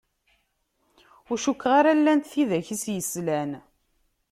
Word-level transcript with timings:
Ur 1.29 1.37
cukkeɣ 1.43 1.73
ara 1.79 1.97
llant 1.99 2.29
tidak 2.31 2.67
i 2.73 2.75
s-yeslan. 2.83 3.51